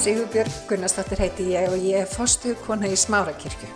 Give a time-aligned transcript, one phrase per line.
[0.00, 3.66] Sigurbjörg Gunnarsdóttir heiti ég og ég er fostu kona í Smárakirkju.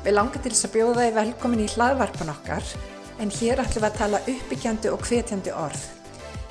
[0.00, 2.70] Við langar til þess að bjóða þið velkomin í hlaðvarpan okkar
[3.20, 5.82] en hér ætlum við að tala uppbyggjandi og hvetjandi orð.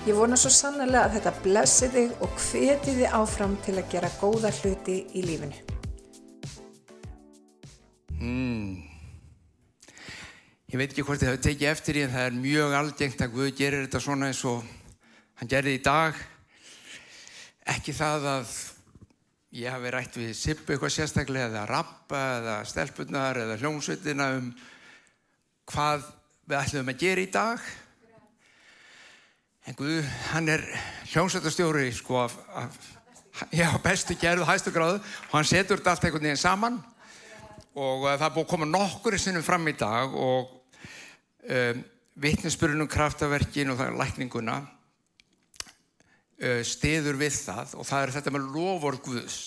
[0.05, 4.13] Ég vona svo sannlega að þetta blessi þig og hveti þið áfram til að gera
[4.21, 5.65] góða hluti í lífinu.
[8.21, 8.71] Mm.
[10.69, 13.35] Ég veit ekki hvort þið hafa tekið eftir í en það er mjög algengt að
[13.41, 14.61] Guð gerir þetta svona eins og
[15.41, 16.25] hann gerði í dag.
[17.65, 18.57] Ekki það að
[19.55, 24.51] ég hafi rætt við Sippu eitthvað sérstaklega eða Rappa eða Stelpunar eða Hljómsveitina um
[25.71, 26.03] hvað
[26.47, 27.63] við ætlum að gera í dag.
[29.67, 30.63] En Guð, hann er
[31.11, 32.77] hljómsveitastjóri sko af, af
[33.51, 35.01] já, bestu gerðu hæstu gráðu.
[35.27, 36.79] Og hann setur þetta allt einhvern veginn saman.
[37.77, 40.55] Og uh, það er búið að koma nokkur sinnum fram í dag og
[41.47, 41.83] um,
[42.17, 44.61] vittnesbyrjunum kraftaverkin og það er lækninguna
[46.37, 49.37] stiður við það og það er þetta með lofur Guðs.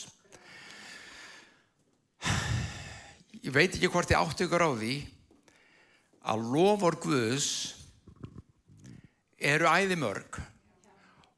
[3.41, 4.95] Ég veit ekki hvort ég átti ykkur á því
[6.35, 7.51] að lofur Guðs
[9.41, 10.41] eru æði mörg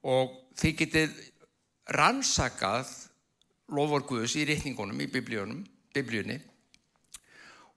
[0.02, 1.20] og þið getið
[1.94, 2.88] rannsakað
[3.76, 6.40] lofur Guðs í rítningunum í biblíunni.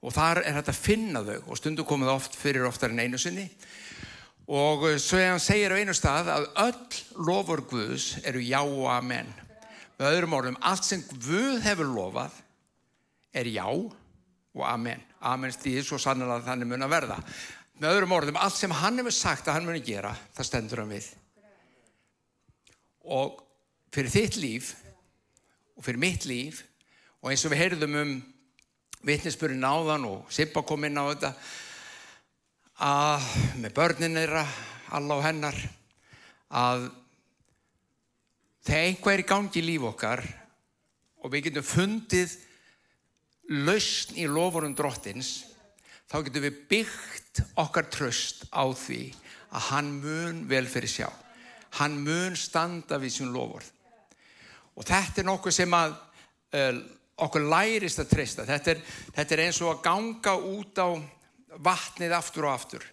[0.05, 3.19] Og þar er þetta að finna þau og stundu komið oft fyrir oftar en einu
[3.21, 3.49] sinni
[4.45, 8.87] og eh, svo hann segir á einu stað að öll lofur Guðs eru já og
[8.93, 9.29] amen.
[9.95, 12.35] Með öðrum orðum, allt sem Guð hefur lofað
[13.35, 15.01] er já og amen.
[15.25, 17.19] Amen stýðir svo sannlega að þannig mun að verða.
[17.81, 20.93] Með öðrum orðum, allt sem hann hefur sagt að hann muni gera, það stendur hann
[20.93, 21.09] við.
[23.05, 23.41] Og
[23.95, 24.71] fyrir þitt líf
[25.75, 26.63] og fyrir mitt líf
[27.21, 28.15] og eins og við heyrðum um
[29.05, 31.31] vittnesbyrjun áðan og Sippa kom inn á þetta
[32.81, 33.27] að
[33.61, 34.45] með börnin þeirra,
[34.95, 35.57] alla á hennar,
[36.51, 36.89] að
[38.65, 40.23] þegar einhvað er í gangi í líf okkar
[41.23, 42.35] og við getum fundið
[43.65, 45.45] lausn í lofurum drottins,
[46.09, 49.13] þá getum við byggt okkar tröst á því
[49.55, 51.07] að hann mun vel fyrir sjá.
[51.79, 53.63] Hann mun standa við sín lofur.
[54.75, 55.95] Og þetta er nokkuð sem að
[56.55, 56.79] uh,
[57.25, 58.45] okkur lærist að treysta.
[58.47, 58.81] Þetta er,
[59.15, 60.87] þetta er eins og að ganga út á
[61.63, 62.85] vatnið aftur og aftur.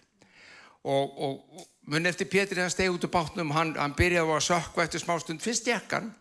[0.83, 4.85] Og, og mun eftir Pétur hann stegi út úr bátnum hann, hann byrjaði að sökva
[4.85, 6.11] eftir smá stund fyrst jekkan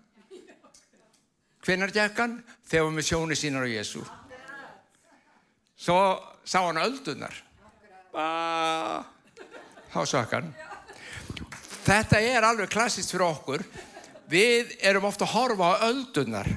[1.62, 2.40] hvenar jekkan?
[2.66, 4.02] þegar við með sjóni sínar á Jésu
[5.78, 5.98] svo
[6.46, 7.34] sá hann öldunar
[9.92, 10.52] þá sökk hann.
[11.82, 13.64] Þetta er alveg klassist fyrir okkur.
[14.30, 16.48] Við erum ofta að horfa á öldunar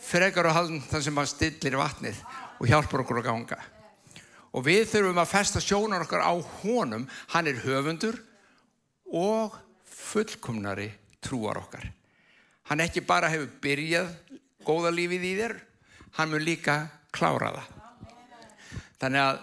[0.00, 2.20] frekar á þann sem að stillir vatnið
[2.60, 3.58] og hjálpar okkur að ganga
[4.56, 7.04] og við þurfum að festa sjónar okkar á honum.
[7.34, 8.16] Hann er höfundur
[9.12, 10.88] og fullkomnari
[11.20, 11.84] trúar okkar.
[12.70, 14.08] Hann ekki bara hefur byrjað
[14.66, 15.58] góða lífið í þér
[16.16, 17.72] hann mun líka klára það.
[18.96, 19.42] Þannig að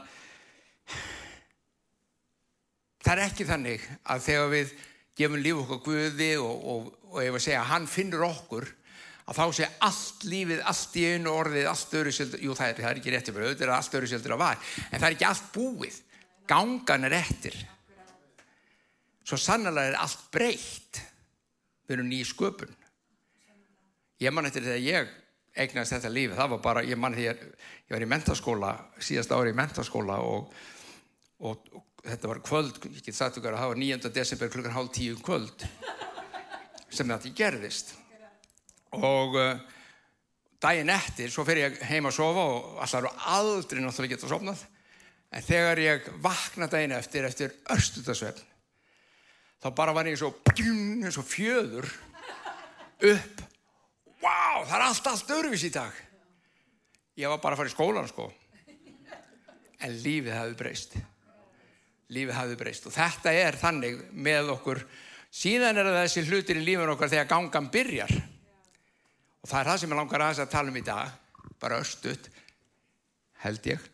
[3.03, 4.74] það er ekki þannig að þegar við
[5.19, 8.66] gefum líf okkar Guði og, og, og ef að segja hann finnur okkur
[9.23, 12.81] að þá sé allt lífið, allt í einu orðið, allt öru seldur, jú það er,
[12.81, 15.28] það er ekki réttið fyrir auðvitað, allt öru seldur að var, en það er ekki
[15.29, 16.00] allt búið,
[16.50, 17.59] gangan er eftir.
[19.23, 21.00] Svo sannlega er allt breytt,
[21.88, 22.75] við erum nýjum sköpun.
[24.23, 25.16] Ég man eftir þegar ég
[25.63, 29.53] eignast þetta lífið, það var bara, ég man þegar ég var í mentaskóla, síðast ári
[29.53, 30.53] í mentaskóla og,
[31.45, 34.13] og, og þetta var kvöld, ég get sagt okkar að það var 9.
[34.17, 35.67] desember klukkan hálf tíu um kvöld
[36.94, 37.94] sem þetta gerðist
[39.00, 39.62] og uh,
[40.64, 44.64] daginn eftir svo fer ég heima að sofa og alltaf eru aldrei náttúrulega geta sofnað.
[45.34, 48.50] En þegar ég vakna daginn eftir eftir örstutasvefn
[49.64, 51.88] þá bara var ég svo og fjöður
[53.04, 53.44] upp.
[54.24, 55.96] Wow, það er allt, allt öruvis í dag.
[57.20, 58.28] Ég var bara að fara í skólan sko.
[59.84, 60.96] En lífið hafði breyst.
[62.13, 62.88] Lífið hafði breyst.
[62.88, 64.84] Og þetta er þannig með okkur.
[65.34, 68.16] Síðan er það þessi hlutir í lífin okkar þegar gangan byrjar
[69.44, 71.16] Og það er það sem ég langar aðeins að tala um í dag,
[71.60, 72.30] bara östut,
[73.44, 73.90] held ég.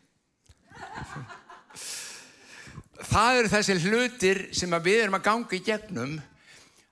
[3.09, 6.19] Það eru þessi hlutir sem við erum að ganga í gegnum,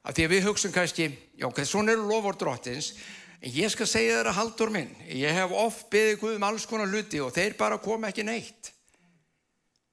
[0.02, 2.94] af því að við hugsun kannski, já, svona eru lofur drottins,
[3.38, 6.90] en ég skal segja að haldur minn, ég hef oft beðið Guð um alls konar
[6.90, 8.72] hluti og þeir bara koma ekki neitt.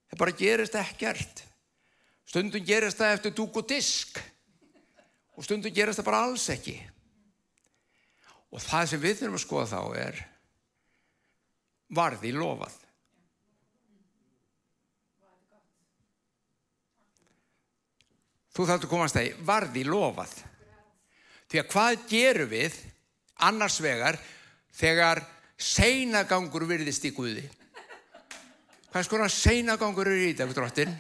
[0.09, 1.45] Það bara gerist ekkert.
[2.25, 4.23] Stundum gerist það eftir dúk og disk
[5.35, 6.79] og stundum gerist það bara alls ekki.
[8.55, 10.23] Og það sem við þurfum að skoða þá er
[11.95, 12.81] varði lofað.
[18.55, 20.35] Þú þáttu komast að varði lofað.
[21.51, 22.77] Því að hvað gerum við
[23.45, 24.15] Annars vegar,
[24.71, 25.21] þegar
[25.59, 27.43] seinagangur virðist í Guði.
[28.93, 30.95] Hvað skoðan seinagangur eru í þetta, drottin?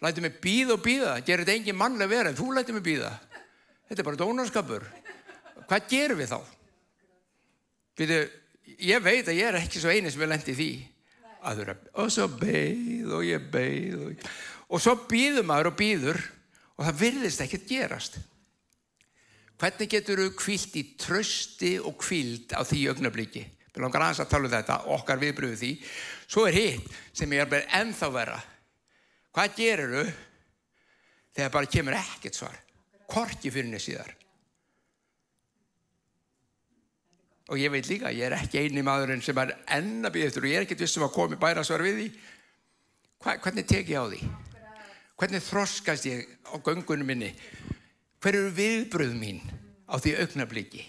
[0.00, 3.12] Læti mig býða og býða, gerir þetta engin mannleg verið, þú læti mig býða.
[3.90, 4.86] Þetta er bara dónarskapur.
[5.68, 6.38] Hvað gerum við þá?
[7.98, 8.18] Býðu,
[8.88, 10.70] ég veit að ég er ekki svo eini sem er lendið því.
[11.48, 14.24] Aðra, og svo beigð og ég beigð og,
[14.74, 16.18] og svo býður maður og býður
[16.78, 18.18] og það virðist ekkert gerast.
[19.58, 23.44] Hvernig getur þú kvilt í trösti og kvilt á því augnabliki?
[23.74, 25.72] Við langar aðeins að tala um þetta, okkar viðbröðu því.
[26.26, 28.38] Svo er hitt sem ég er bara ennþá vera.
[29.34, 30.04] Hvað gerir þú
[31.38, 32.56] þegar bara kemur ekkert svar?
[33.08, 34.17] Korki fyrir henni síðar.
[37.48, 40.50] Og ég veit líka, ég er ekki eini maðurinn sem er enna býð eftir og
[40.50, 42.08] ég er ekkert vissum að komi bæra svar við því.
[43.24, 44.20] Hva, hvernig tek ég á því?
[45.18, 47.32] Hvernig þroskast ég á göngunum minni?
[48.20, 49.40] Hver eru viðbröð mín
[49.88, 50.84] á því augnabliki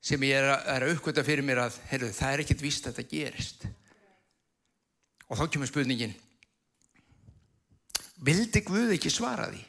[0.00, 3.00] sem ég er að, að uppgöta fyrir mér að heyrðu, það er ekkert víst að
[3.00, 3.66] þetta gerist.
[5.28, 6.14] Og þá kemur spurningin,
[8.24, 9.60] vildi Guð ekki svara því?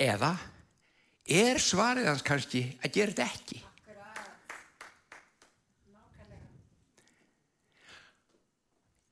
[0.00, 0.30] Eða
[1.26, 3.60] er svarið hans kannski að gera þetta ekki?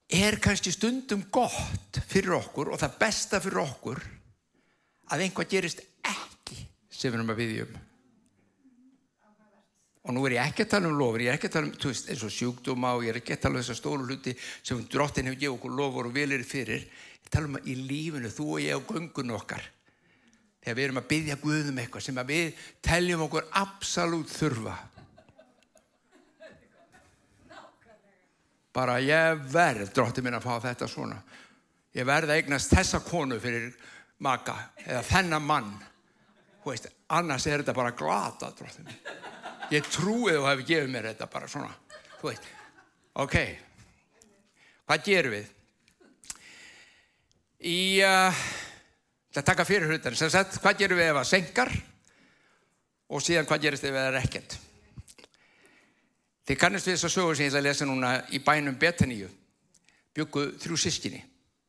[0.08, 4.00] Er kannski stundum gott fyrir okkur og það besta fyrir okkur
[5.12, 7.76] að einhvað gerist ekki sem við erum að viðja um.
[10.08, 11.74] Og nú er ég ekki að tala um lofur, ég er ekki að tala um
[11.82, 14.80] veist, eins og sjúkdóma og ég er ekki að tala um þessar stóru hluti sem
[14.88, 16.86] drottin hefur gefið okkur lofur og vilir fyrir.
[17.20, 19.66] Ég tala um að í lífinu, þú og ég og göngun okkar,
[20.64, 24.78] þegar við erum að byggja Guðum eitthvað sem við teljum okkur absolutt þurfa.
[28.78, 31.16] Bara ég verð, drottin minn, að fá þetta svona.
[31.98, 33.72] Ég verð að eignast þessa konu fyrir
[34.22, 34.54] maka
[34.84, 35.72] eða þennan mann.
[36.62, 36.86] Veist,
[37.16, 39.00] annars er þetta bara glata, drottin minn.
[39.72, 41.72] Ég trúi þú hefði gefið mér þetta bara svona.
[42.20, 42.48] Þú veit,
[43.24, 43.36] ok.
[44.86, 45.50] Hvað gerum við?
[47.66, 48.46] Í uh,
[49.38, 51.74] að taka fyrir hlutan sem sagt, hvað gerum við ef það senkar
[53.08, 54.58] og síðan hvað gerist ef það er ekkert
[56.48, 59.28] þið kannast við þess að sögur sem ég ætla að lesa núna í bænum Betaníu
[60.16, 61.20] byggu þrjú sískinni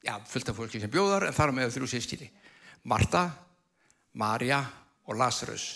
[0.05, 2.31] já, fullt af fólki sem bjóðar en þar með þrjú sískinni
[2.87, 3.27] Marta,
[4.15, 4.63] Marja
[5.05, 5.69] og Lazarus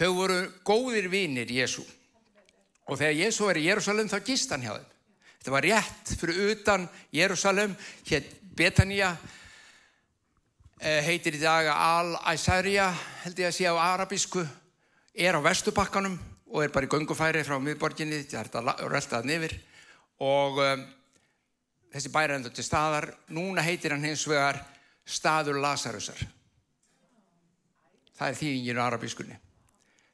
[0.00, 1.82] Þau voru góðir vinir Jésu.
[2.88, 4.86] Og þegar Jésu var í Jérúsalem þá gist hann hjá þeim.
[5.40, 7.74] Þetta var rétt fyrir utan Jérúsalem,
[8.08, 8.24] hér
[8.56, 9.10] Betania,
[10.80, 12.88] eh, heitir í dag Al-Aisarja,
[13.24, 14.46] held ég að sé á arabísku,
[15.14, 16.16] er á vestubakkanum
[16.50, 19.54] og er bara í göngufæri frá miðborginni, þetta er röltað nefir
[20.20, 20.82] og um,
[21.94, 24.58] þessi bæra endur til staðar, núna heitir hann hins vegar
[25.06, 26.18] staður Lazarusar.
[28.18, 29.38] Það er þýðingin á arabískunni.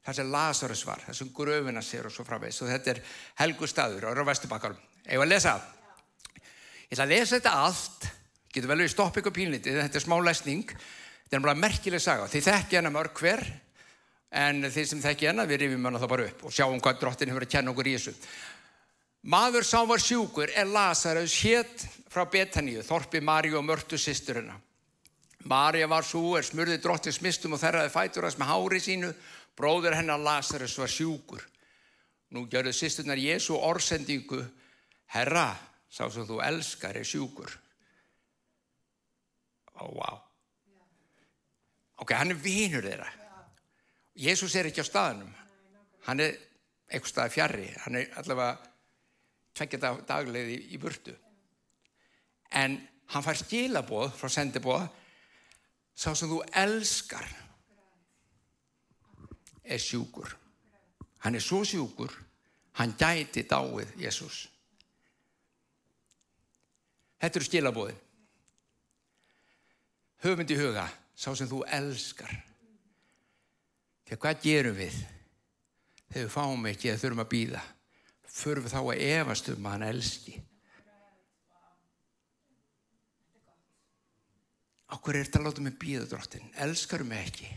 [0.07, 3.01] Þar sem Lazarus var, þessum gröfina sér og svo framvegs og þetta er
[3.41, 4.79] helgu staður er á Vesturbakkarum.
[5.03, 5.57] Eða að lesa?
[6.87, 8.07] Ég ætla að lesa þetta allt.
[8.53, 10.69] Getur vel við stopp ykkur pínlítið þetta er smá lesning,
[11.25, 13.43] þetta er bara merkileg saga þið þekki hana mörg hver
[14.31, 17.31] en þið sem þekki hana við rifjum hana þá bara upp og sjáum hvað drottin
[17.31, 18.15] hefur að kenna okkur í þessu
[19.27, 24.59] maður sá var sjúkur er Lazarus hétt frá Betaníu Þorpi Maríu og Mörtu sýsturina
[25.47, 29.11] Marja var svo er smurði drottins mistum og þerraði fætur hans með hári sínu
[29.57, 31.41] Bróður hennar Lazarus var sjúkur.
[32.29, 34.43] Nú gjörðu sýstunar Jésu orðsendingu,
[35.15, 35.49] Herra,
[35.89, 37.49] sá sem þú elskar er sjúkur.
[39.77, 40.19] Ó, oh, wow.
[42.03, 43.07] Ok, hann er vinur þeirra.
[44.17, 45.29] Jésús er ekki á staðnum.
[46.07, 46.37] Hann er
[46.89, 47.67] eitthvað stað fjarrri.
[47.83, 48.55] Hann er allavega
[49.57, 51.13] tvekkja daglegið í, burtu.
[52.55, 52.77] En
[53.13, 54.87] hann fær skilaboð frá sendiboð,
[55.97, 57.27] sá sem þú elskar
[59.67, 60.29] er sjúkur.
[61.25, 62.13] Hann er svo sjúkur,
[62.79, 64.45] hann gæti dáið Jésús.
[67.17, 68.03] Þetta eru skilabóðin.
[70.21, 70.85] Höfum í huga,
[71.17, 72.31] sá sem þú elskar.
[74.07, 74.99] Þegar hvað gerum við?
[76.07, 77.63] Þegar við fáum ekki eða þurfum að býða.
[78.37, 80.35] Förum við þá að efast um að hann elski.
[84.95, 86.47] Okkur er þetta að láta mig býða drottin.
[86.63, 87.49] Elskarum mig ekki.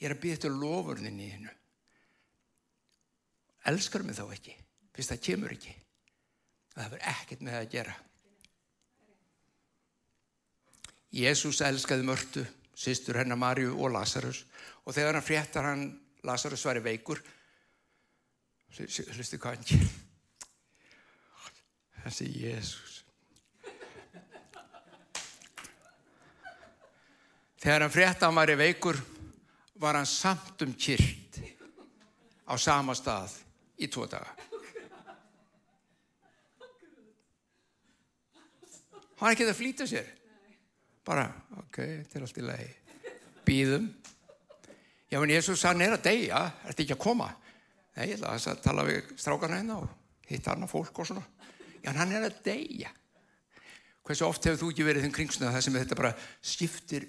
[0.00, 1.52] Ég er að býða þetta lofurnin í hennu.
[3.68, 4.54] Elskar mig þá ekki,
[4.94, 5.72] fyrst það kemur ekki.
[6.72, 7.96] Það verður ekkert með það að gera.
[11.16, 12.44] Jésús elskaði mörtu,
[12.76, 14.44] sýstur hennar Marju og Lazarus
[14.86, 15.86] og þegar hann fréttar hann,
[16.26, 17.20] Lazarus var í veikur,
[18.76, 19.88] hlustu hvað hann ger.
[22.04, 23.00] Hann sé Jésús.
[27.58, 28.98] Þegar hann fréttar hann var í veikur
[29.82, 31.40] var hann samt um kyrt
[32.46, 33.34] á sama stað
[33.82, 34.30] í tvo daga.
[39.16, 40.08] Hann er ekki að flýta sér.
[41.06, 41.26] Bara,
[41.62, 42.68] ok, er allt í lagi.
[43.46, 43.86] Býðum.
[45.06, 47.28] Já, en Jésús hann er að deyja, er þetta ekki að koma?
[47.96, 49.90] Nei, ég ætla að tala við strákarna hérna og
[50.26, 51.22] hitta annað fólk og svona.
[51.78, 52.90] Já, en hann er að deyja.
[54.06, 57.06] Hversu oft hefur þú ekki verið þinn kringsnöða það sem þetta bara skiptir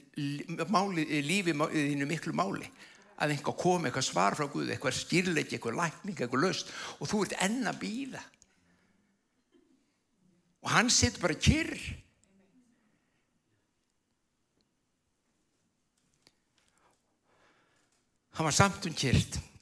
[0.73, 2.69] máli, lífi þínu miklu máli?
[3.17, 7.23] Að einhver komi, eitthvað svar frá Guði, eitthvað skýrleiki, eitthvað lækning, eitthvað löst og þú
[7.25, 8.21] ert enn að býða.
[10.65, 11.73] Og hann sitt bara kyrr.
[18.37, 18.97] Hann var samt um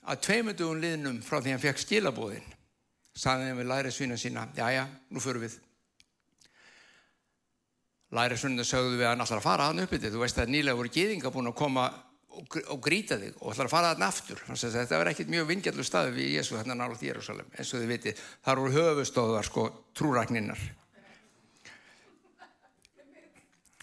[0.06, 2.50] að tveimundugum liðnum frá því hann fekk skilabóðin
[3.16, 5.56] saði hann við lærisvína sína já, nú förum við.
[8.16, 10.14] Lærisvínuna sögðu við að hann ætlar að fara hann uppið þig?
[10.14, 11.86] Þú veist að nýlega voru geðinga búin að koma
[12.36, 15.86] og, og gríta þig og ætlar að fara hann aftur þetta var ekkit mjög vingjallu
[15.88, 19.66] staði við Jésu hérna nála Þérusalem eins og þið viti þar voru höfustóðar sko
[19.98, 20.62] trúrækninnar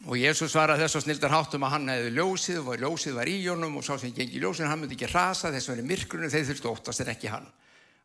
[0.02, 3.30] og Jésús var að þess að snildar háttum að hann hefði ljósið og ljósið var
[3.30, 6.30] í jónum og sá sem gengi ljósið hann myndi ekki rasa þess að verið myrkrunu
[6.32, 7.46] þeir þurftu óttast en ekki hann.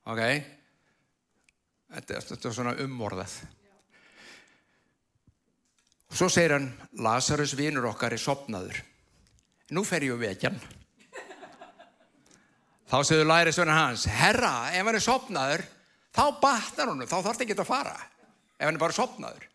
[0.06, 0.22] Ok?
[1.96, 3.34] Þetta, þetta er svona umorðað.
[6.08, 6.70] Og svo segir hann
[7.02, 8.84] Lazarus vinnur okkar er sopnaður
[9.76, 10.62] nú fer ég við vekjan
[12.88, 15.66] þá segður lærisvöna hans herra ef hann er sopnaður
[16.16, 17.98] þá batnar hann þá þarf það ekki að fara.
[18.58, 19.50] Ef hann er bara sopnaður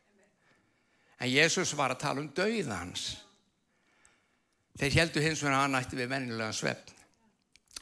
[1.22, 3.04] En Jésús var að tala um dauða hans.
[4.80, 6.96] Þeir heldu hins vegar að hann ætti við vennilega svefn.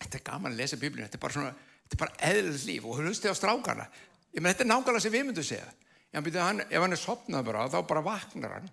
[0.00, 1.52] Þetta er gaman að lesa biblíun, þetta er bara svona,
[1.84, 3.86] þetta er bara eðlilegt líf og hlustið á strákarna.
[4.34, 5.72] Ég menn, þetta er nákvæmlega sem við myndum segja.
[6.10, 8.70] Já, byrju, hann, ef hann er sopnað bara, þá bara vaknar hann.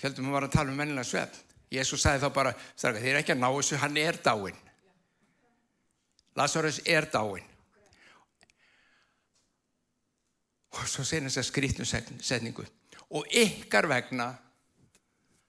[0.00, 1.46] Heldum hann var að tala um vennilega svefn.
[1.70, 4.60] Jésús sagði þá bara, þið er ekki að ná þessu, hann er dáin.
[6.38, 7.49] Lazarus er dáin.
[10.70, 12.64] Og svo segir þess að skrítnu setningu
[13.10, 14.30] og ykkar vegna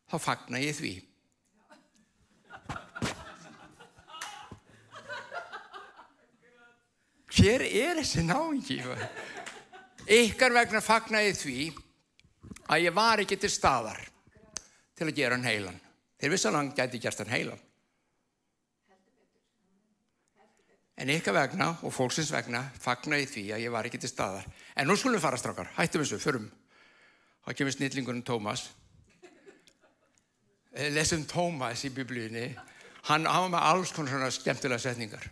[0.10, 0.94] þá fagnar ég því.
[7.32, 8.82] Hér er þessi náingi
[10.12, 11.70] ykkar vegna fagnar ég því
[12.72, 14.02] að ég var ekki til staðar
[14.98, 15.78] til að gera hann heilan.
[16.20, 17.62] Þeir vissan hann gæti gert hann heilan
[21.02, 24.46] En ykkar vegna og fólksins vegna fagnar ég því að ég var ekki til staðar.
[24.76, 26.50] En nú skulum við fara straukar, hættum þessu, förum.
[27.46, 28.68] Það kemur snillingurinn Tómas.
[30.74, 32.52] Eh, lesum Tómas í biblíunni.
[33.10, 35.26] Hann hafa með alls konar svona skemmtilega setningar.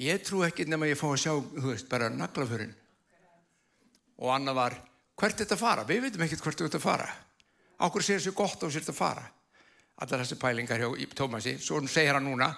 [0.00, 2.74] Ég trú ekki nema ég fá að sjá, þú veist, bara naglaförinn.
[4.20, 4.76] Og annað var,
[5.16, 5.84] hvert er þetta að fara?
[5.88, 7.08] Við veitum ekkert hvert er þetta að fara.
[7.80, 9.24] Ákur sér þessu gott á sér þetta að fara.
[10.00, 11.56] Allar þessi pælingar hjá Tómasi.
[11.60, 12.52] Svo segir hann núna,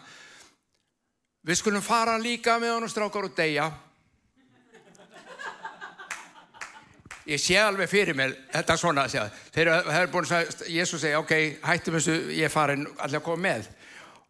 [1.42, 3.66] Við skulum fara líka með honum strákar og deyja.
[7.26, 9.26] Ég sé alveg fyrir mér, þetta er svona að segja.
[9.54, 11.34] Þeir eru búin að Jésús segja, ok,
[11.66, 13.68] hættum þessu, ég er farin allir að koma með.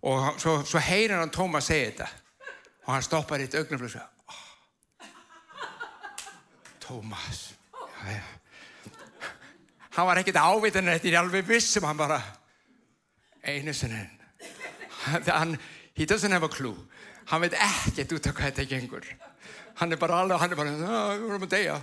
[0.09, 2.09] Og svo, svo heyrir hann Tómas segja þetta.
[2.85, 5.11] Og hann stoppar eitt augnum og segja, oh.
[6.85, 7.42] Tómas,
[8.04, 8.23] já, já.
[9.92, 12.21] Hann var ekkert ávitan en þetta er alveg vissum, hann bara,
[13.45, 14.00] einu sinni.
[15.28, 15.59] Hann,
[15.95, 16.76] he doesn't have a clue
[17.33, 19.07] hann veit ekkert út af hvað þetta gengur.
[19.81, 21.79] Hann er bara alveg, hann er bara við vorum að deyja.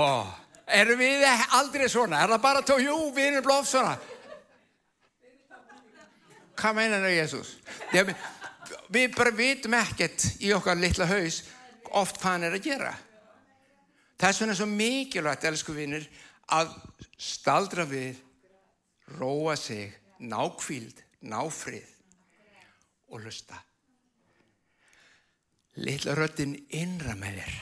[0.00, 0.32] Og
[0.80, 1.22] erum við
[1.54, 3.94] aldrei svona, er það bara tó, jú, við erum blóf svona.
[6.58, 7.56] Hvað meinar það Jésús
[8.90, 11.44] við bara vitum ekkert í okkar litla haus
[11.96, 12.90] oft hvað hann er að gera.
[14.20, 16.04] Þess vegna er svo mikilvægt, elsku vinnir
[16.52, 16.74] að
[17.20, 18.18] staldra við
[19.16, 21.99] róa sig nákvíld, náfrið
[23.10, 23.58] og hlusta.
[25.80, 27.58] Lilla röttin innra með þér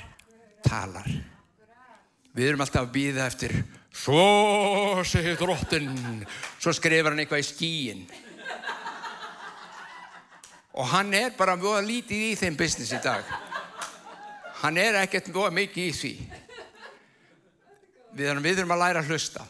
[0.64, 1.10] talar.
[2.34, 3.54] Við erum alltaf að býða eftir
[3.98, 5.90] svo segir drottin
[6.60, 8.02] svo skrifar hann eitthvað í skíin
[10.78, 13.24] og hann er bara mjög lítið í þeim business í dag.
[14.60, 16.12] Hann er ekkert mjög mikið í því.
[18.18, 19.46] Við erum, við erum að læra að hlusta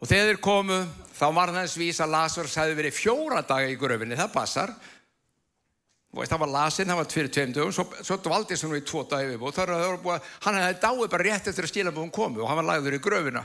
[0.00, 0.80] og þegar þeir komu
[1.20, 4.74] þá var það eins vís að Lazarus hefði verið fjóra daga í gröfinni, það passar.
[6.10, 8.86] Það var lasinn, það var fyrir tveim dögum svo, svo dvaldi þess að nú í
[8.88, 12.58] tvo dagi við og hann hefði dáið bara rétt eftir að skilabóðum komu og hann
[12.58, 13.44] var lagður í gröfina.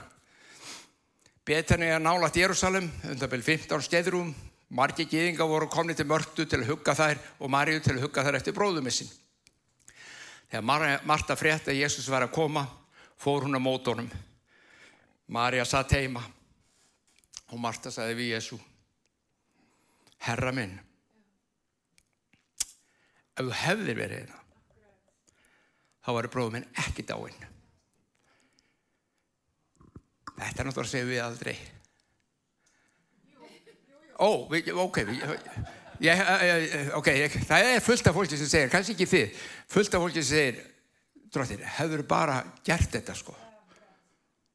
[1.45, 4.31] Betani er nálat Jérúsalem undan byrj 15 skeðrum
[4.69, 8.23] margi gíðinga voru komni til mörtu til að hugga þær og Marju til að hugga
[8.25, 9.11] þær eftir bróðumissin
[10.49, 12.65] þegar Marta frétt að Jésús var að koma
[13.21, 14.09] fór hún á mótónum
[15.27, 16.23] Marja satt heima
[17.51, 18.57] og Marta sagði við Jésu
[20.25, 20.73] Herra minn
[23.35, 24.41] ef þú hefðir verið hérna
[26.05, 27.45] þá var bróðum minn ekki dáinn.
[30.35, 31.55] Þetta er náttúrulega að segja við aldrei
[34.19, 34.29] ó,
[34.85, 35.01] ok
[36.03, 36.21] ég,
[36.95, 37.09] ok,
[37.47, 40.61] það er fullt af fólki sem segir, kannski ekki þið fullt af fólki sem segir
[41.31, 43.35] drottir, hefur bara gert þetta sko?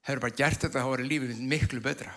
[0.09, 2.15] Hefur bara gert þetta þá er lífið miklu betra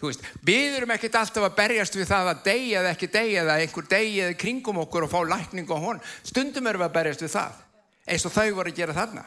[0.00, 3.44] þú veist, við erum ekkert alltaf að berjast við það að deyja eða ekki deyja
[3.44, 6.96] eða einhver deyja eða kringum okkur og fá lækning á hon stundum erum við að
[6.98, 7.62] berjast við það
[8.06, 9.24] eins og þau voru að gera þarna.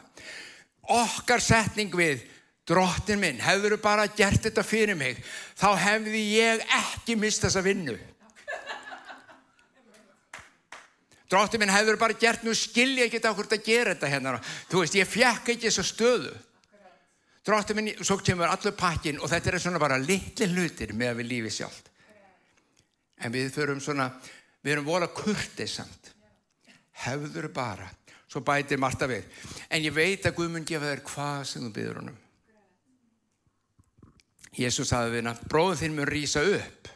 [0.90, 2.22] Okkar setning við
[2.68, 5.18] drottin minn, hefur þú bara gert þetta fyrir mig
[5.58, 7.96] þá hefði ég ekki mist þessa vinnu.
[11.30, 14.38] Drottin minn hefur bara gert nú skilja ekki þetta okkur að gera þetta hérna.
[14.70, 16.32] Þú veist, ég fjekk ekki þessa stöðu
[17.50, 21.22] drottin minn, svo kemur allur pakkin og þetta er svona bara litli hlutir með að
[21.22, 21.86] við lífi sjálf
[23.20, 24.08] en við förum svona
[24.64, 26.12] við erum vola kurtið samt.
[27.04, 27.88] Hefur bara.
[28.30, 29.26] Svo bætir Marta við.
[29.72, 32.18] En ég veit að Guð mun gefa þér hvað sem þú byður honum.
[34.60, 36.90] Jésús sagði við hennar bróðum þinn mun rýsa upp.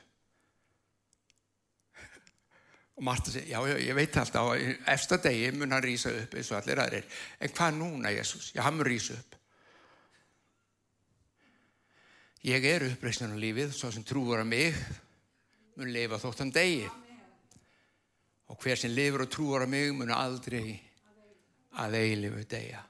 [2.95, 4.53] Og Marta segi já, já ég veit alltaf
[4.95, 7.09] eftir degi mun hann rýsa upp eins og allir aðrir.
[7.41, 8.53] En hvað núna Jésús?
[8.55, 9.41] Já, hann mun rýsa upp
[12.45, 14.81] Ég er uppreysnan á lífið, svo sem trúur að mig
[15.81, 16.85] mun lifa þóttan degi.
[18.53, 20.75] Og hver sem lifur og trúur að mig mun aldrei
[21.81, 22.83] að eilifu degja.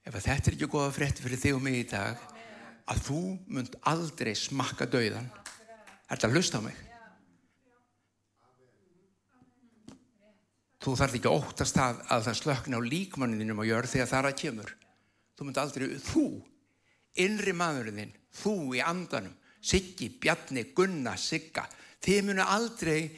[0.00, 2.22] Ef þetta er ekki goða frétti fyrir þig og mig í dag,
[2.88, 3.18] að þú
[3.52, 6.78] munt aldrei smakka dauðan, er þetta að hlusta á mig?
[10.80, 14.22] Þú þarf ekki að óttast það að það slökna á líkmanninum og gjör þegar það
[14.22, 14.72] er að kemur.
[15.36, 16.24] Þú munt aldrei, þú
[17.18, 21.66] innri maðurinn þú í andanum, Siggi, Bjarni, Gunna, Sigga,
[22.00, 23.10] þið munu aldrei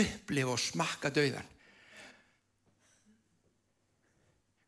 [0.00, 1.48] upplifa og smakka dauðan.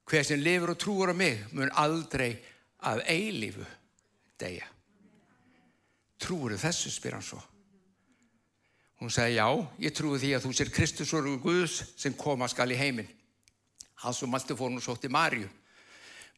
[0.04, 2.34] Hver sem lifur og trúur á mig mun aldrei
[2.84, 3.64] að eilífu
[4.38, 4.68] degja.
[6.20, 7.40] Trúur þessu, spyr hann svo.
[9.00, 9.48] Hún segi já,
[9.80, 13.08] ég trúi því að þú sér Kristus og Guðs sem koma skal í heiminn.
[14.04, 15.48] Alls og malti fór hún svo til Marju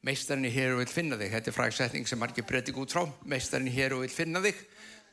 [0.07, 1.33] meistarinn hér og vil finna þig.
[1.35, 3.03] Þetta er fræksetning sem margir breyting út frá.
[3.27, 4.61] Meistarinn hér og vil finna þig.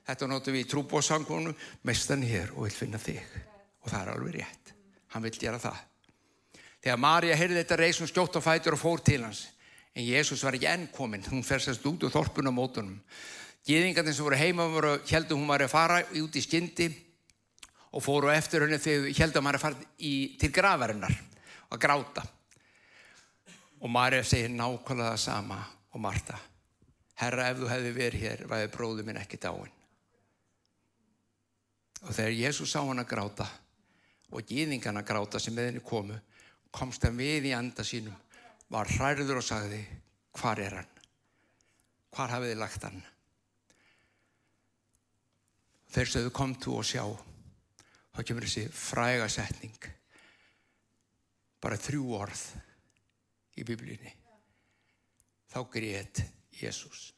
[0.08, 1.56] Þetta notum við í trúbóðsangvonum
[1.88, 3.22] meistarinn hér og vil finna þig.
[3.84, 4.74] Og það er alveg rétt,
[5.16, 5.80] hann vil gera það.
[6.84, 9.46] Þegar Marja heyrði þetta reysum skjótt og fætur og fór til hans.
[9.96, 11.24] En Jésús var ekki enn kominn.
[11.32, 13.00] Hún fersast út úr þorpun á mótunum.
[13.64, 16.90] Gýðingarnir sem voru heima voru heldur hún var að fara út í skyndi
[17.94, 21.16] og fóru eftir henni þegar heldur hún var að fara í, til gravarinnar
[21.72, 22.26] og gráta
[23.84, 25.60] Og Marja segir nákvæmlega það sama
[25.92, 26.38] og Marta.
[27.20, 29.74] Herra, ef þú hefði verið hér, væði bróðu minn ekki dáin.
[32.04, 33.48] Og þegar Jésús sá hann að gráta
[34.34, 36.16] og gýðingan að gráta sem með henni komu,
[36.72, 38.16] komst hann við í anda sínum,
[38.72, 39.84] var hræður og sagði,
[40.40, 40.90] hvar er hann?
[42.16, 43.00] Hvar hafið þið lagt hann?
[45.94, 47.04] Þeir sögðu kom þú og sjá,
[48.16, 49.90] þá kemur þessi fræga setning,
[51.62, 52.48] bara þrjú orð
[53.58, 54.14] í biblíunni.
[55.54, 57.12] Þá grét Jésús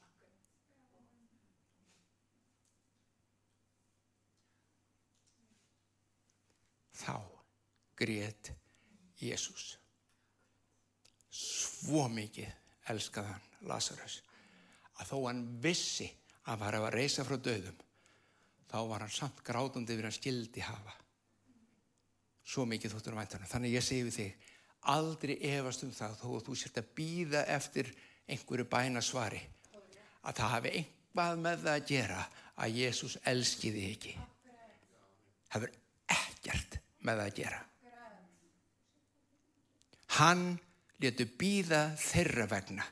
[6.96, 7.20] þá
[8.00, 8.52] grét
[9.20, 9.76] Jésús
[11.36, 12.52] svo mikið
[12.92, 14.22] elskaðan Lazarus
[15.02, 16.08] að þó hann vissi
[16.48, 17.82] að var að reysa frá döðum
[18.72, 20.94] þá var hann samt grátandi við hann skildi hafa.
[22.46, 24.45] Svo mikið þóttur á væntanum þannig ég segi við þig
[24.92, 27.92] aldrei efast um það þó að þú sért að býða eftir
[28.30, 29.42] einhverju bænasvari
[30.26, 32.22] að það hafi einhvað með það að gera
[32.56, 34.14] að Jésús elskiði ekki.
[35.52, 37.62] Það verður ekkert með það að gera.
[40.16, 40.46] Hann
[41.04, 42.86] letu býða þeirra vegna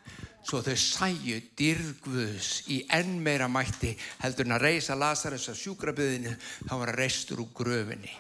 [0.44, 6.36] svo þau sæju dyrgvöðs í enn meira mætti heldur hann að reysa Lazarus af sjúkraböðinu
[6.36, 8.12] þá var hann reistur úr gröfinni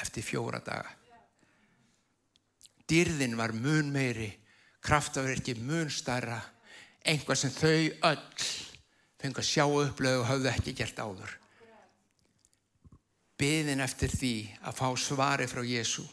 [0.00, 0.88] eftir fjóra daga
[2.90, 4.30] dyrðin var mun meiri,
[4.84, 6.40] kraftaverki mun starra,
[7.04, 8.44] einhvað sem þau öll
[9.20, 11.32] fengi að sjá upplöðu og hafðu ekki gert áður.
[13.40, 14.34] Byðin eftir því
[14.68, 16.04] að fá svari frá Jésu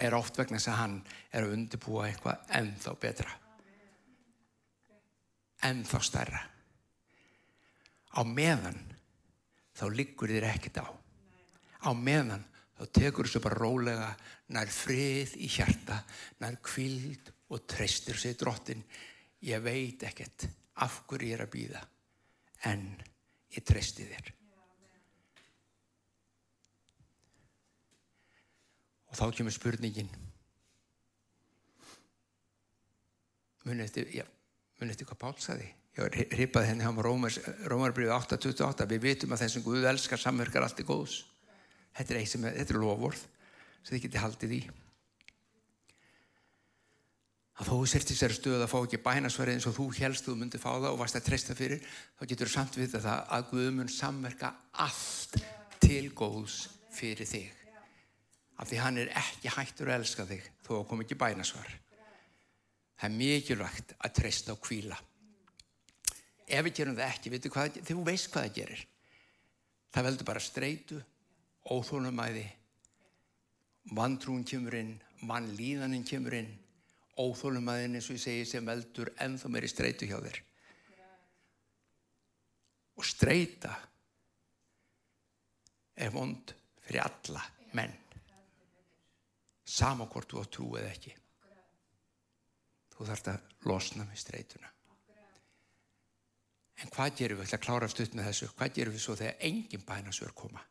[0.00, 0.94] er oft vegna þess að hann
[1.34, 3.34] er að undirbúa eitthvað ennþá betra.
[5.66, 6.40] Ennþá starra.
[8.16, 8.78] Á meðan
[9.76, 10.88] þá liggur þér ekkert á.
[11.84, 12.46] Á meðan
[12.78, 14.08] þá tekur þessu bara rólega
[14.54, 16.00] nær frið í hjarta,
[16.42, 18.82] nær kvild og treystir sig drottin.
[19.46, 20.48] Ég veit ekkert
[20.84, 21.80] af hverju ég er að býða
[22.70, 22.84] en
[23.54, 24.32] ég treysti þér.
[29.10, 30.10] Og þá kemur spurningin.
[33.66, 34.06] Muni eftir,
[34.94, 35.66] eftir hvað Pál saði
[35.98, 40.86] ég ripaði henni á Rómarbriðu 8.28 við vitum að þessum Guð elskar samverkar allt í
[40.86, 41.16] góðs.
[41.96, 42.20] Þetta er
[42.76, 43.24] er lofvorð
[43.82, 44.60] sem þið geti haldið í.
[47.60, 50.60] Að þó sért þessari stöð að fá ekki bænasverið eins og þú helst þú myndi
[50.60, 53.68] fá það og varst að treysta fyrir þá getur þú samt við það að Guð
[53.76, 54.52] mun samverka
[54.86, 55.36] allt
[55.82, 56.62] til góðs
[56.96, 57.52] fyrir þig.
[58.60, 61.68] Af því hann er ekki hættur að elska þig þó kom ekki bænasvar.
[63.00, 64.96] Það er mikilvægt að treysta og kvíla
[66.50, 68.82] ef við gerum það ekki hvað, þú veist hvað það gerir.
[69.90, 70.98] Það veldur bara streitu
[71.70, 72.46] óþólumæði
[73.96, 76.50] vantrún kemur inn mannlíðaninn kemur inn.
[77.20, 80.38] Óþólumæðin eins og ég segi sem veldur ennþá meiri streitu hjá þér.
[83.00, 83.74] Og streita
[86.00, 86.54] er vond
[86.86, 87.44] fyrir alla
[87.76, 87.92] menn.
[89.70, 91.14] Sama hvort þú á trú eða ekki.
[92.94, 94.72] Þú þarfst að losna með streituna.
[96.80, 98.48] En hvað gerum við, ætla að klára stutt með þessu?
[98.56, 100.62] Hvað gerum við svo þegar engin bænasör koma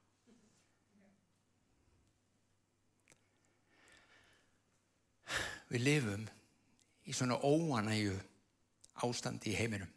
[5.69, 6.25] við lifum
[7.09, 8.17] í svona óanægu
[9.05, 9.89] ástandi í heiminum.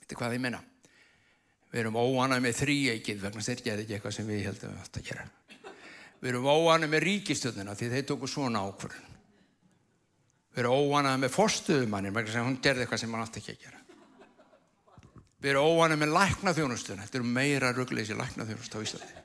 [0.00, 0.60] Þetta er hvað ég menna.
[1.70, 5.04] Við erum óanæg með þrýeikið vegna þeir gerði ekki eitthvað sem við heldum að þetta
[5.06, 5.26] gera.
[6.20, 9.18] Við erum óanæg með ríkistöðuna því þeir tóku svona ákvörðun.
[10.50, 13.62] Við erum óanæg með forstuðumannir vegna sem hún gerði eitthvað sem hann átti ekki að
[13.66, 13.78] gera.
[15.40, 17.06] Við erum óanæg með læknaþjónustuna.
[17.06, 19.22] Þetta eru meira ruggleysi læknaþjónust á Íslandi.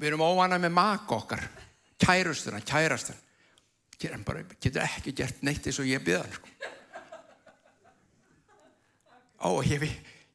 [0.00, 1.44] Við erum óanæg með maka okkar,
[2.02, 2.64] kærustuna,
[4.04, 6.48] kærastan hann bara getur ekki gert neitt eins og ég byða hann sko.
[9.44, 9.84] ó, ég,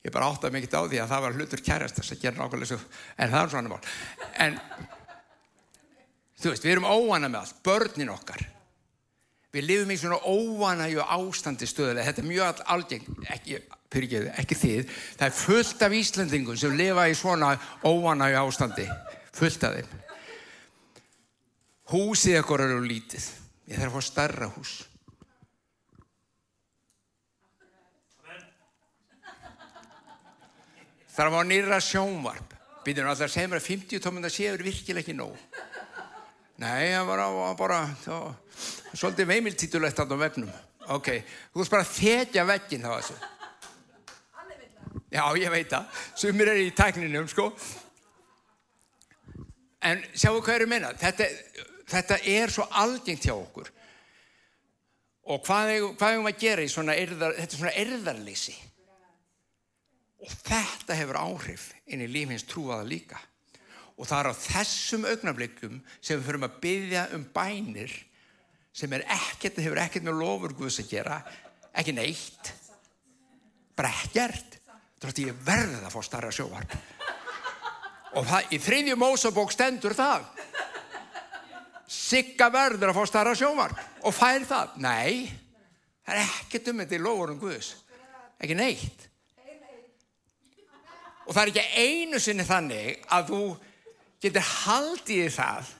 [0.03, 2.69] ég bara áttaði mikið á því að það var hlutur kærast þess að gera nákvæmlega
[2.69, 2.79] svo
[3.17, 3.81] en það er svona mál.
[4.37, 4.59] En
[6.39, 8.45] þú veist, við erum óana með allt börnin okkar.
[9.49, 12.05] Við lifum í svona óanægju ástandi stöðulega.
[12.05, 13.57] Þetta er mjög algeng ekki,
[13.89, 14.93] fyrirgeðu, ekki þið.
[15.17, 18.85] Það er fullt af Íslandingum sem lifa í svona óanægju ástandi.
[19.33, 19.97] Fullt af þeim.
[21.89, 23.25] Húsið ekkur eru lítið
[23.69, 24.71] Ég þarf að fá starra hús.
[31.13, 32.55] Þarf að fá nýra sjónvarp.
[32.85, 35.35] Býtum við alltaf að segja mér að 50 tómundar séur virkileg ekki nóg.
[36.59, 40.49] Nei, það var bara, var svolítið veimiltítulegt á vefnum.
[40.89, 41.11] Ok,
[41.53, 43.17] þú veist bara þetja veggin þá þessu.
[45.09, 46.01] Já, ég veit það.
[46.17, 47.51] Sumir er í tækninum, sko.
[49.85, 50.91] En sjáu hvað eru minna.
[50.97, 53.69] Þetta er þetta er svo algengt hjá okkur.
[55.29, 58.55] Og hvað hefum við að gera í svona erðar, þetta svona erðarleysi
[60.19, 63.19] og þetta hefur áhrif inn í lífins trúaða líka.
[63.99, 67.93] Og það er á þessum augnablikum sem við fyrir að byggja um bænir
[68.75, 71.19] sem er ekkert, hefur ekkert með lofur Guðs að gera,
[71.75, 72.53] ekki neitt.
[73.77, 74.59] Bara ekkert.
[74.99, 76.65] Þú veist ég verði það að fá starra sjóvar
[78.17, 80.25] og það, í þriðju mósabók stendur það
[81.89, 83.73] Sigga verður að fá starra sjómar
[84.05, 84.75] og fær það.
[84.83, 85.29] Nei,
[86.05, 87.71] það er ekkert um þetta í lofurum Guðs.
[88.39, 89.07] Ekki neitt.
[91.25, 93.41] Og það er ekki einu sinni þannig að þú
[94.21, 95.73] getur haldið það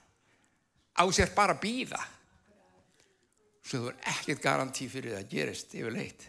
[0.98, 2.02] á sér bara að býða.
[3.70, 6.28] Svo þú er ekkert garantí fyrir það að gerist yfir leitt.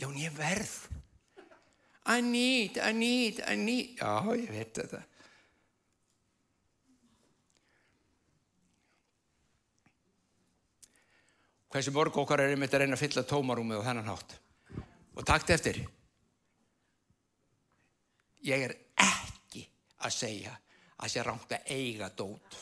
[0.00, 0.76] Já, en ég verð.
[2.12, 3.98] I need, I need, I need.
[4.00, 5.02] Já, ég veit þetta.
[11.72, 14.36] Hversu mörg okkar er einmitt að reyna að fylla tómarúmið og þennan hátt?
[15.16, 15.80] Og takt eftir.
[18.42, 19.64] Ég er ekki
[20.02, 20.52] að segja
[21.02, 22.58] að sé rámt að eiga dót.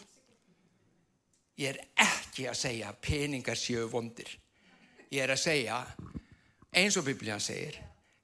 [1.61, 4.31] Ég er ekki að segja að peningar séu vondir.
[5.11, 5.81] Ég er að segja
[6.71, 7.81] eins og biblíðan segir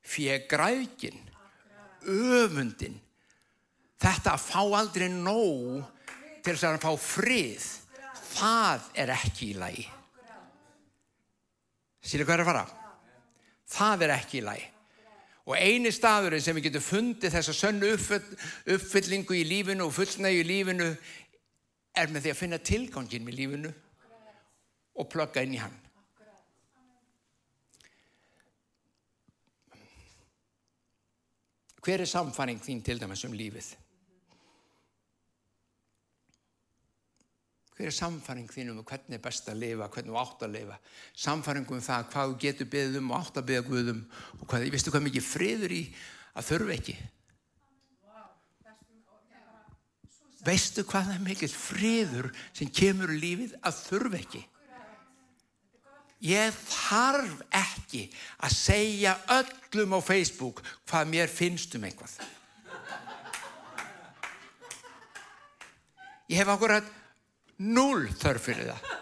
[0.06, 1.18] fyrir græðkin
[2.06, 3.00] öfundin
[3.98, 5.82] þetta að fá aldrei nóg
[6.44, 7.66] til þess að hann fá frið
[8.36, 9.86] það er ekki í lagi
[12.06, 12.64] Sýnir hvað er að fara?
[13.66, 14.66] Það er ekki í læg.
[15.46, 17.92] Og eini staðurinn sem við getum fundið þessa sönnu
[18.74, 20.88] uppfyllingu í lífinu og fullnægu í lífinu
[21.96, 23.72] er með því að finna tilgangin með lífinu
[24.96, 25.74] og plögga inn í hann.
[31.86, 33.68] Hver er samfanning þín til dæmis um lífið?
[37.76, 40.78] Hver er samfæring þínum og hvernig er best að lifa, hvernig þú átt að lifa?
[41.12, 44.00] Samfæring um það hvað þú getur byggðum um og átt að byggða Guðum
[44.38, 45.82] og hvað, veistu hvað mikið friður í
[46.32, 46.96] að þurfa ekki?
[50.46, 54.44] Veistu hvað það er mikið friður sem kemur í lífið að þurfa ekki?
[56.24, 58.06] Ég þarf ekki
[58.40, 62.16] að segja öllum á Facebook hvað mér finnst um einhvað.
[66.32, 66.88] Ég hef akkurat
[67.64, 68.94] null þörf fyrir það.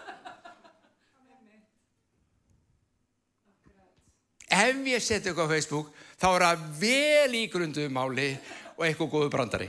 [4.55, 8.29] Ef ég setja eitthvað á Facebook, þá er það vel í grundu máli
[8.77, 9.67] og eitthvað góðu brandari.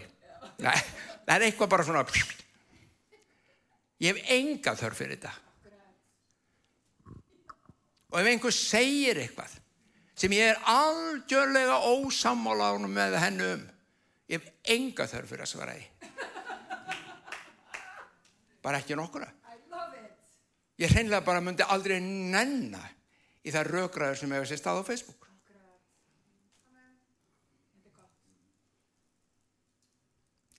[0.62, 0.77] Nei,
[1.27, 2.05] það er eitthvað bara svona...
[4.05, 5.33] Ég hef enga þörf fyrir þetta.
[8.12, 9.57] Og ef einhver segir eitthvað
[10.16, 13.64] sem ég er algjörlega ósammála ánum með hennu um,
[14.31, 16.06] ég hef enga þörf fyrir að svara því
[18.66, 19.29] bara ekki nokkura.
[20.76, 22.83] Ég hreinlega bara myndi aldrei nenna
[23.46, 25.22] í það raugraður sem hefur sér stað á Facebook.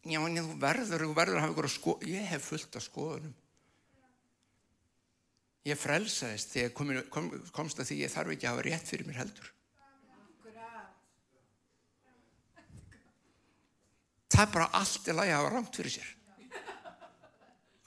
[0.08, 2.86] Já, en þú verður, þú verður að hafa ykkur að skoða, ég hef fullt af
[2.86, 3.36] skoðunum.
[5.67, 9.10] Ég frelsaðist þegar kom, kom, komst að því ég þarf ekki að hafa rétt fyrir
[9.10, 9.50] mér heldur.
[14.32, 16.13] Það er bara allt lagi að hafa rámt fyrir sér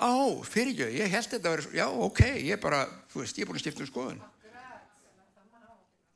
[0.01, 0.13] á,
[0.49, 3.45] fyrir ekki, ég held þetta að vera, já, ok, ég er bara, þú veist, ég
[3.45, 4.23] er búin að skipta um skoðun.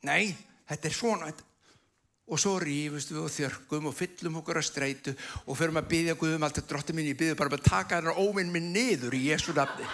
[0.05, 0.33] Nei,
[0.71, 1.29] þetta er svona,
[2.25, 5.13] og svo rífust við og þjörgum og fyllum okkur að streitu
[5.45, 8.53] og förum að byggja Guðum allt, dróttir mín, ég byggja bara að taka þennar óvinn
[8.53, 9.89] minn niður í Jésu nafni.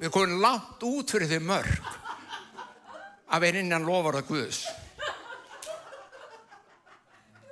[0.00, 1.90] Við komum langt út fyrir þau mörg
[3.30, 4.62] að vera innan lofarða Guðs.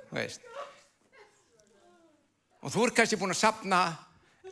[0.09, 0.48] Veist
[2.59, 3.81] og þú er kannski búin að sapna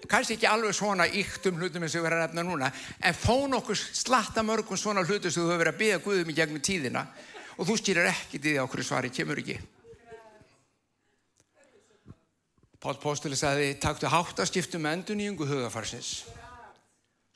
[0.07, 3.17] kannski ekki alveg svona ykt um hlutum eins og við erum að refna núna en
[3.17, 6.63] þó nokkuð slatta mörgum svona hlutum sem þú hefur verið að byggja Guðum í gegnum
[6.63, 7.07] tíðina.
[7.57, 9.57] Og þú stýrir ekkit í því á hverju svari kemur ekki.
[12.77, 16.27] Pál Póstuli sagði taktu háttaskiptum með enduníungu hugafarsins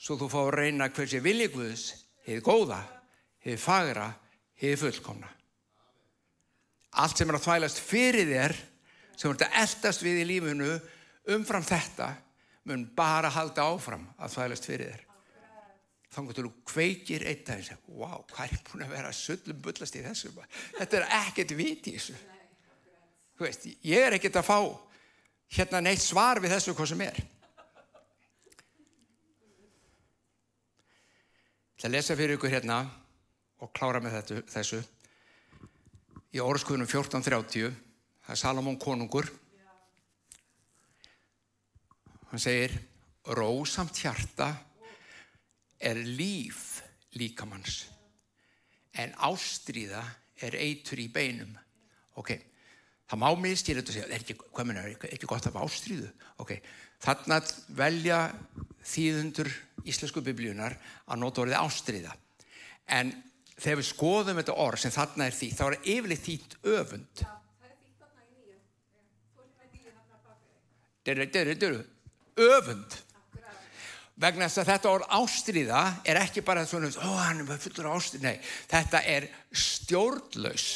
[0.02, 1.86] svo þú fá að reyna hversi vilji Guðs
[2.26, 2.80] hefði góða,
[3.44, 4.08] hefði fagra
[4.62, 5.30] hefði fullkomna.
[7.02, 8.56] Allt sem er að þvælast fyrir þér
[9.16, 10.74] sem verður að eldast við í lífunu
[11.36, 12.12] umfram þetta
[12.70, 15.08] mun bara halda áfram að þvælast fyrir þér.
[16.12, 19.96] Þannig að þú kveikir eitt að þessu, wow, hvað er búin að vera sullum bullast
[19.96, 20.32] í þessu?
[20.76, 21.96] Þetta er ekkert viti
[23.42, 24.58] veist, ég er ekkert að fá
[25.56, 27.22] hérna neitt svar við þessu hvað sem er.
[31.80, 32.82] Það er að lesa fyrir ykkur hérna
[33.62, 34.82] og klára með þetta, þessu
[36.32, 37.72] í orðskuðunum 1430
[38.26, 39.30] það er Salomón konungur.
[42.32, 42.78] Hann segir
[43.36, 44.54] rósamt hjarta
[45.82, 46.82] er líf
[47.18, 47.84] líkamanns
[49.02, 50.04] en ástríða
[50.42, 51.52] er eitur í beinum.
[52.20, 52.34] Ok,
[53.08, 56.10] það má mistýra þetta og segja, er ekki, menna, er ekki gott að hafa ástríðu?
[56.44, 56.56] Ok,
[57.04, 57.42] þarna
[57.78, 58.22] velja
[58.88, 59.52] þýðundur
[59.88, 60.76] íslensku biblíunar
[61.08, 62.16] að nota orðið ástríða.
[62.92, 63.14] En
[63.56, 67.24] þegar við skoðum þetta orð sem þarna er því, þá er yfirleitt þýtt öfund
[72.38, 73.00] öfund.
[74.22, 78.26] Vegna þess að þetta orð ástriða er ekki bara svona ó hann er fullur ástrið,
[78.28, 78.38] nei
[78.70, 80.68] þetta er stjórnlaus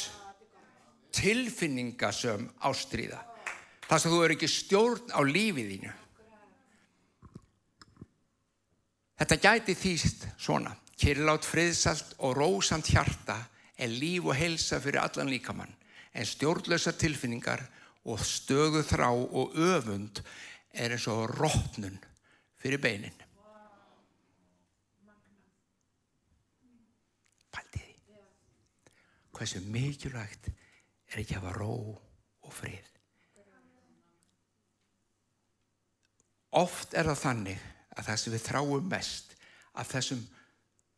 [1.16, 3.20] tilfinningasöm ástriða
[3.86, 5.92] þar sem þú er ekki stjórn á lífið þínu.
[9.16, 10.74] Þetta gæti þýst svona.
[10.96, 13.36] Kyrlátt friðsalt og rósamt hjarta
[13.76, 15.72] er líf og helsa fyrir allan líkamann.
[16.16, 17.62] En stjórnlausa tilfinningar
[18.06, 20.22] og stöðu þrá og öfund
[20.76, 21.96] er eins og rótnun
[22.60, 23.14] fyrir beinin.
[27.52, 27.94] Paldi því.
[29.36, 30.50] Hversu mikilvægt
[31.10, 31.72] er ekki að hafa ró
[32.46, 32.92] og frið.
[36.56, 37.64] Oft er það þannig
[37.96, 39.32] að það sem við þráum mest
[39.76, 40.20] af þessum,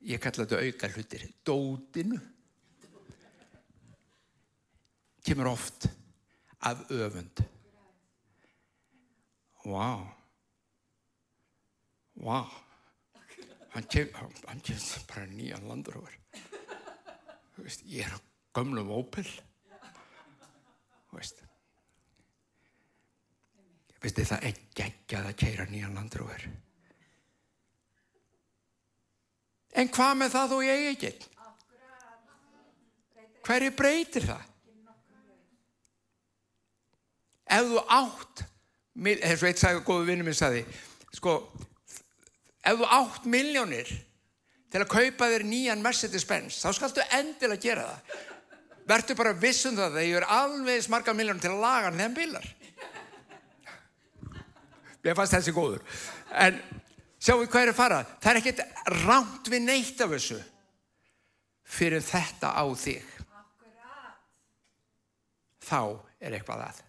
[0.07, 2.19] ég kalla þetta auka hlutir, dótinu,
[5.27, 5.89] kemur oft
[6.59, 7.43] af öfund.
[9.65, 9.91] Vá.
[12.15, 12.41] Vá.
[13.75, 14.33] Hann kemur
[15.09, 16.09] bara nýjan landur.
[17.59, 18.19] Veist, ég er á
[18.55, 19.29] gömlum ópil.
[21.13, 21.43] Veist.
[24.03, 26.49] Veist, það er geggjað að keira nýjan landur over.
[29.79, 31.13] En hvað með það þú ég ekki?
[33.49, 34.47] Hverju breytir það?
[37.49, 38.45] Ef þú átt
[38.99, 40.65] eins og eitt sagði góðu vinnu minn sagði
[41.15, 41.39] sko,
[42.67, 43.91] ef þú átt miljónir
[44.69, 48.19] til að kaupa þér nýjan Mercedes-Benz þá skaltu endilega gera það.
[48.89, 52.17] Verður bara vissum það að ég er alveg smarga miljónir til að laga hann þegar
[52.17, 52.49] bilar
[55.09, 55.85] ég fannst þessi góður.
[56.37, 56.59] En
[57.17, 58.65] sjáu hvað er að fara það er ekkert
[59.05, 60.41] ránt við neitt af þessu
[61.69, 63.15] fyrir þetta á þig.
[65.69, 65.81] Þá
[66.25, 66.85] er eitthvað að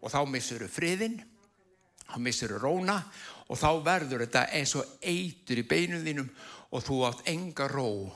[0.00, 1.20] og þá missur þú friðinn
[2.10, 2.96] þá missur þú róna
[3.50, 6.30] og þá verður þetta eins og eitur í beinum þínum
[6.70, 8.10] og þú átt enga ró.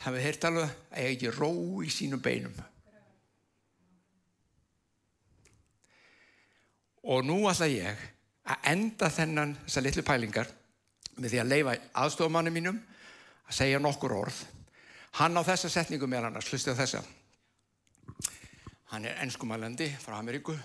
[0.00, 1.50] Það við heirt alveg að ég ekki ró
[1.84, 2.54] í sínum beinum.
[7.10, 8.00] Og nú ætla ég
[8.50, 10.50] að enda þennan þessar litlu pælingar
[11.16, 12.80] með því að leifa aðstofamannu mínum
[13.48, 14.42] að segja nokkur orð.
[15.18, 17.00] Hann á þessa setningu með hann að slusti á þessa.
[18.92, 20.56] Hann er ennskumælandi frá Ameríku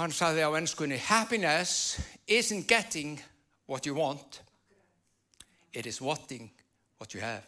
[0.00, 3.20] hann saði á ennskunni happiness isn't getting
[3.68, 4.40] what you want.
[5.72, 6.50] It is wanting
[6.98, 7.44] what you have.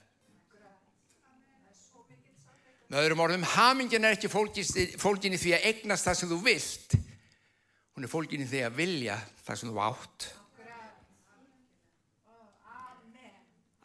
[2.93, 6.97] Með öðrum orðum hamingin er ekki fólkin í því að eignast það sem þú vilt.
[7.97, 10.29] Hún er fólkin í því að vilja það sem þú átt.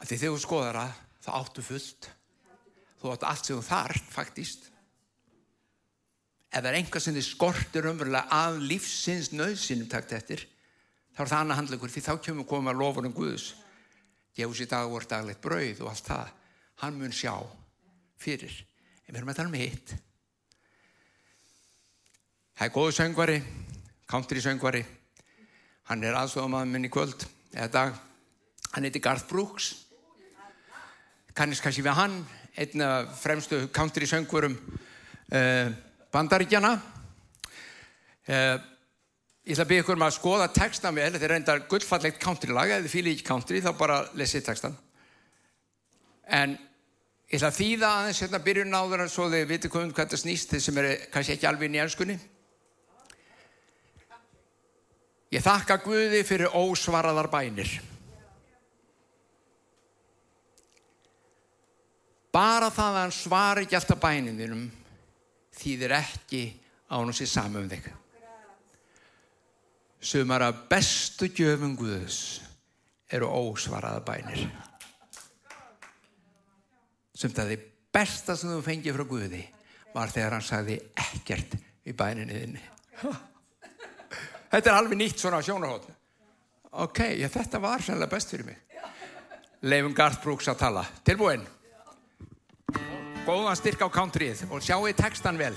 [0.04, 2.10] Því þegar þú skoðar að það áttu fullt.
[3.00, 4.68] Þú átt allt sem þú þarf faktist
[6.48, 10.44] ef það er einhvað sem þið skortir umverulega af lífsins nöðsynum takt eftir
[11.16, 13.52] þá er það annað handlegur því þá kemur koma að lofunum Guðus
[14.38, 16.28] gefur sér dag og orð daglegt brauð og allt það.
[16.78, 17.32] Hann mun sjá
[18.22, 18.52] fyrir.
[19.06, 19.94] En við erum að tala um hitt.
[22.58, 23.38] Það er góðu söngvari
[24.08, 24.84] country söngvari.
[25.90, 27.98] Hann er aðstofamaður minn í kvöld eða dag.
[28.74, 29.72] Hann heiti Garth Brooks.
[31.34, 32.20] Kannist kannski við hann
[32.58, 35.74] einn af fremstu country söngvarum uh,
[36.14, 38.56] bandaríkjana uh,
[39.48, 42.54] ég ætla að byggja ykkur um að skoða texta með þetta er reyndar gullfallegt country
[42.54, 44.76] lag ef þið fýlir ekki country þá bara lesið textan
[46.28, 46.56] en
[47.28, 50.20] ég ætla að þýða aðeins hérna byrjun áður en svo þið viti um hvað þetta
[50.24, 52.18] snýst þið sem er kannski ekki alveg í önskunni
[55.34, 57.70] ég þakka Guði fyrir ósvaraðar bænir.
[62.32, 64.66] Bara það að hann svar ekki alltaf bæninðinum
[65.58, 66.42] þýðir ekki
[66.88, 67.88] á hann sér saman um þig.
[69.98, 72.20] Sumar að bestu gjöfum Guðus
[73.10, 74.44] eru ósvaraða bænir.
[77.18, 79.44] Sem það er besta sem þú fengið frá Guði
[79.94, 82.66] var þegar hann sagði ekkert í bæninni þinni.
[84.48, 85.90] Þetta er alveg nýtt svona sjónahótt
[86.70, 88.58] ok, já, þetta var sannlega best fyrir mig.
[89.66, 90.84] Leifum Garth Brooks að tala.
[91.04, 91.42] Tilbúin
[93.28, 95.52] góðan styrk á countryið og sjáu textan vel.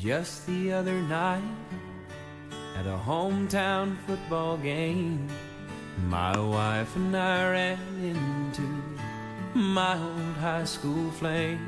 [0.00, 1.44] Just the other night
[2.80, 5.28] at a hometown football game
[6.08, 8.64] my wife and I ran into
[9.54, 11.60] my old high school flame.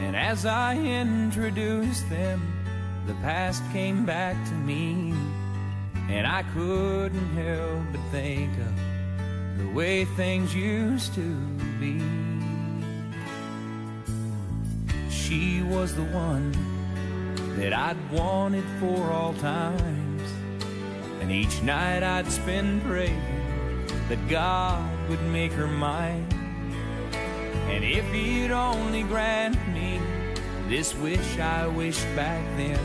[0.00, 2.40] And as I introduced them
[3.06, 5.14] the past came back to me
[6.10, 8.97] and I couldn't help but think of
[9.58, 11.34] the way things used to
[11.80, 12.00] be.
[15.10, 16.52] She was the one
[17.56, 20.22] that I'd wanted for all times,
[21.20, 23.20] and each night I'd spend praying
[24.08, 26.26] that God would make her mine.
[27.68, 30.00] And if He'd only grant me
[30.68, 32.78] this wish I wished back then,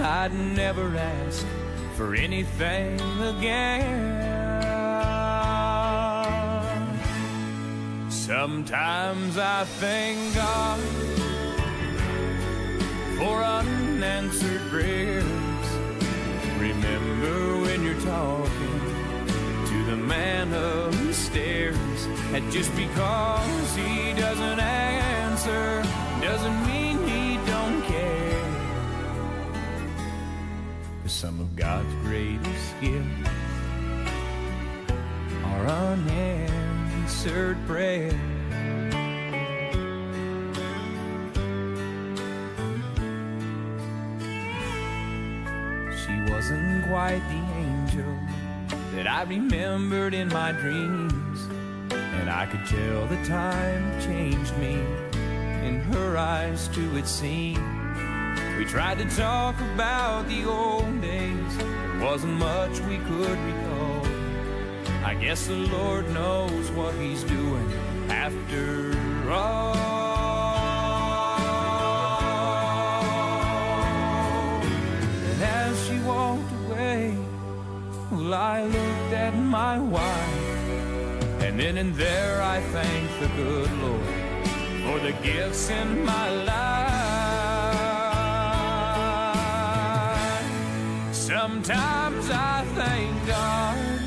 [0.00, 1.46] I'd never ask
[1.96, 4.17] for anything again.
[8.28, 10.78] Sometimes I thank God
[13.16, 15.24] for unanswered prayers.
[16.58, 18.80] Remember when you're talking
[19.68, 22.04] to the man upstairs,
[22.34, 25.82] and just because he doesn't answer
[26.20, 28.44] doesn't mean he don't care.
[31.00, 33.30] Cause some of God's greatest gifts
[35.44, 36.47] are unanswered
[37.24, 38.12] prayers.
[46.00, 48.18] She wasn't quite the angel
[48.94, 51.48] that I remembered in my dreams,
[51.90, 54.74] and I could tell the time changed me.
[55.66, 57.58] In her eyes, too, it seemed.
[58.56, 61.56] We tried to talk about the old days.
[61.56, 63.67] There wasn't much we could recall.
[65.08, 67.72] I guess the Lord knows what He's doing
[68.10, 68.92] after
[69.32, 69.74] all.
[75.30, 77.16] And as she walked away,
[78.12, 80.68] well, I looked at my wife,
[81.40, 84.02] and then and there I thanked the good Lord
[84.84, 86.68] for the gifts in my life.
[91.14, 93.97] Sometimes I thank God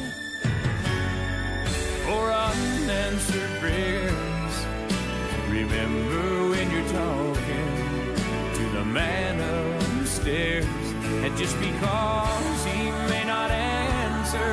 [2.11, 4.55] for unanswered prayers.
[5.47, 7.71] Remember when you're talking
[8.57, 10.65] to the man upstairs,
[11.23, 12.81] and just because he
[13.11, 14.51] may not answer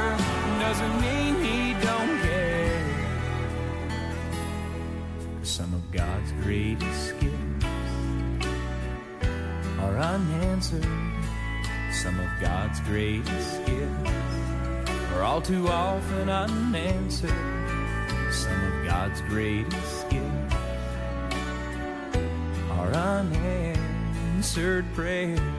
[0.65, 2.85] doesn't mean he don't care.
[5.43, 7.67] Some of God's greatest gifts
[9.81, 10.87] are unanswered.
[12.03, 14.38] Some of God's greatest gifts
[15.15, 17.31] are all too often unanswered.
[18.33, 20.55] Some of God's greatest gifts
[22.71, 25.58] are unanswered prayers.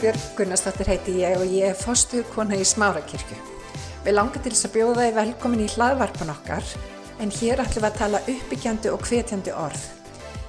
[0.00, 3.36] Sigurbjörg Gunnarsdóttir heiti ég og ég er fostuðkona í Smárakirkju.
[4.06, 6.70] Við langar til þess að bjóða þið velkomin í hlaðvarpan okkar
[7.20, 9.84] en hér ætlum við að tala uppbyggjandi og hvetjandi orð.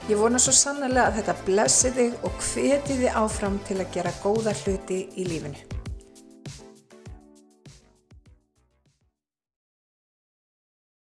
[0.07, 4.15] Ég vona svo sannlega að þetta blessi þig og hveti þig áfram til að gera
[4.23, 5.70] góða hluti í lífinu.